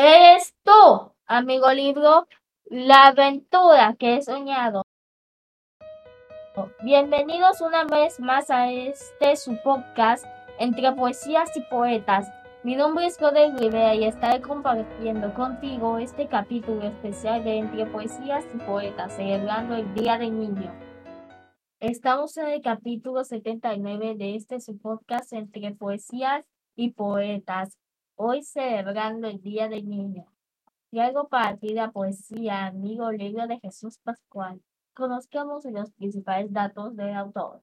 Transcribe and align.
Eres 0.00 0.54
tú, 0.62 1.12
amigo 1.26 1.72
libro, 1.72 2.28
la 2.66 3.08
aventura 3.08 3.96
que 3.98 4.14
he 4.14 4.22
soñado. 4.22 4.84
Bienvenidos 6.84 7.60
una 7.60 7.82
vez 7.82 8.20
más 8.20 8.48
a 8.48 8.70
este 8.70 9.34
su 9.34 9.60
podcast 9.64 10.24
entre 10.60 10.92
poesías 10.92 11.50
y 11.56 11.62
poetas. 11.62 12.28
Mi 12.62 12.76
nombre 12.76 13.06
es 13.06 13.18
Godel 13.18 13.58
Rivera 13.58 13.96
y 13.96 14.04
estaré 14.04 14.40
compartiendo 14.40 15.34
contigo 15.34 15.98
este 15.98 16.28
capítulo 16.28 16.86
especial 16.86 17.42
de 17.42 17.58
Entre 17.58 17.84
Poesías 17.84 18.44
y 18.54 18.58
Poetas, 18.58 19.14
celebrando 19.14 19.74
el 19.74 19.92
Día 19.94 20.16
del 20.16 20.38
Niño. 20.38 20.72
Estamos 21.80 22.36
en 22.36 22.46
el 22.46 22.62
capítulo 22.62 23.24
79 23.24 24.14
de 24.14 24.36
este 24.36 24.60
su 24.60 24.78
podcast 24.78 25.32
Entre 25.32 25.72
Poesías 25.74 26.44
y 26.76 26.92
Poetas, 26.92 27.76
hoy 28.20 28.42
celebrando 28.42 29.28
el 29.28 29.40
Día 29.40 29.68
del 29.68 29.88
Niño. 29.88 30.26
Traigo 30.90 31.28
para 31.28 31.56
ti 31.56 31.76
poesía 31.92 32.66
Amigo 32.66 33.12
Libro 33.12 33.46
de 33.46 33.60
Jesús 33.60 33.98
Pascual. 33.98 34.60
Conozcamos 34.92 35.64
los 35.66 35.92
principales 35.92 36.52
datos 36.52 36.96
del 36.96 37.14
autor. 37.14 37.62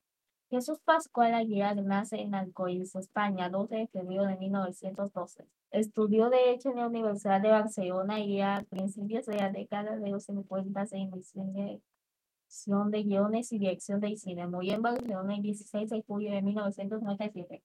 Jesús 0.50 0.80
Pascual 0.86 1.34
Aguilar 1.34 1.76
nace 1.84 2.22
en 2.22 2.36
Alcoiz, 2.36 2.96
España, 2.96 3.50
12 3.50 3.76
de 3.76 3.88
febrero 3.88 4.28
de 4.28 4.38
1912. 4.38 5.46
Estudió 5.72 6.30
Derecho 6.30 6.70
en 6.70 6.78
la 6.78 6.88
Universidad 6.88 7.42
de 7.42 7.50
Barcelona 7.50 8.22
y 8.22 8.40
a 8.40 8.66
principios 8.70 9.26
de 9.26 9.36
la 9.36 9.52
década 9.52 9.98
de 9.98 10.10
los 10.10 10.24
50 10.24 10.86
se 10.86 10.98
inició 10.98 11.42
en 11.42 11.54
dirección 11.54 12.92
de 12.92 13.04
guiones 13.04 13.52
y 13.52 13.60
dirección 13.60 14.00
de 14.00 14.16
cine. 14.16 14.48
Murió 14.48 14.76
en 14.76 14.84
Barcelona 14.84 15.36
el 15.36 15.42
16 15.42 15.90
de 15.90 16.02
julio 16.08 16.32
de 16.32 16.42
1997. 16.42 17.62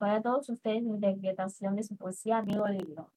Para 0.00 0.22
todos 0.22 0.48
ustedes, 0.48 0.82
mi 0.82 0.94
interpretación 0.94 1.76
de 1.76 1.82
su 1.82 1.94
poesía, 1.94 2.38
amigo 2.38 2.66
libro. 2.66 3.10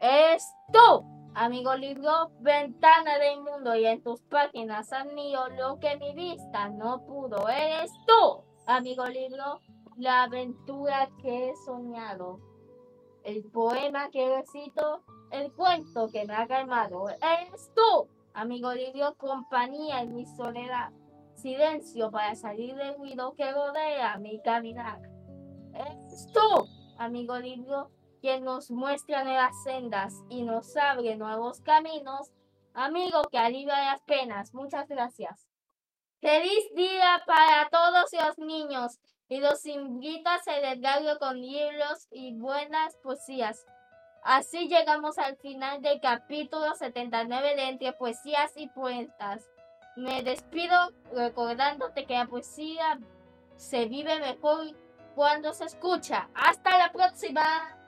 Es 0.00 0.44
tú, 0.72 1.30
amigo 1.32 1.76
libro, 1.76 2.32
ventana 2.40 3.18
del 3.18 3.40
mundo 3.40 3.76
y 3.76 3.86
en 3.86 4.02
tus 4.02 4.20
páginas 4.22 4.92
admiro 4.92 5.48
lo 5.50 5.78
que 5.78 5.96
mi 5.98 6.12
vista 6.12 6.70
no 6.70 7.06
pudo. 7.06 7.48
Eres 7.48 7.92
tú, 8.04 8.42
amigo 8.66 9.06
libro, 9.06 9.60
la 9.96 10.24
aventura 10.24 11.08
que 11.22 11.50
he 11.50 11.56
soñado. 11.64 12.40
El 13.22 13.44
poema 13.44 14.10
que 14.10 14.28
recito, 14.28 15.04
el 15.30 15.52
cuento 15.52 16.08
que 16.08 16.24
me 16.24 16.34
ha 16.34 16.48
calmado. 16.48 17.10
Eres 17.10 17.70
tú, 17.76 18.08
amigo 18.34 18.72
libro, 18.72 19.14
compañía 19.18 20.02
en 20.02 20.16
mi 20.16 20.26
soledad. 20.26 20.90
Silencio 21.36 22.10
para 22.10 22.34
salir 22.34 22.74
del 22.74 22.96
ruido 22.96 23.34
que 23.34 23.52
rodea 23.52 24.18
mi 24.18 24.42
caminar. 24.42 25.12
Tú, 26.34 26.68
amigo 26.98 27.38
libro, 27.38 27.90
quien 28.20 28.44
nos 28.44 28.70
muestra 28.70 29.24
nuevas 29.24 29.54
sendas 29.64 30.14
y 30.28 30.42
nos 30.42 30.76
abre 30.76 31.16
nuevos 31.16 31.60
caminos. 31.62 32.30
Amigo 32.74 33.22
que 33.30 33.38
alivia 33.38 33.92
las 33.92 34.02
penas. 34.02 34.52
Muchas 34.52 34.88
gracias. 34.88 35.48
Feliz 36.20 36.74
día 36.74 37.22
para 37.26 37.68
todos 37.70 38.12
los 38.12 38.38
niños 38.38 38.98
y 39.28 39.40
los 39.40 39.64
invito 39.64 40.28
a 40.28 40.38
celebrarlo 40.38 41.18
con 41.18 41.40
libros 41.40 42.06
y 42.10 42.34
buenas 42.34 42.94
poesías. 42.96 43.64
Así 44.22 44.68
llegamos 44.68 45.16
al 45.18 45.36
final 45.38 45.80
del 45.80 45.98
capítulo 46.00 46.74
79 46.74 47.56
de 47.56 47.68
Entre 47.70 47.92
Poesías 47.94 48.52
y 48.56 48.68
Poetas. 48.68 49.48
Me 49.96 50.22
despido 50.22 50.76
recordándote 51.12 52.04
que 52.04 52.14
la 52.14 52.26
poesía 52.26 53.00
se 53.56 53.86
vive 53.86 54.20
mejor 54.20 54.66
cuando 55.14 55.52
se 55.52 55.64
escucha. 55.64 56.28
Hasta 56.34 56.78
la 56.78 56.92
próxima. 56.92 57.81